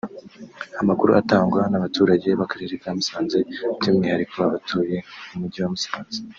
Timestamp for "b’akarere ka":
2.39-2.89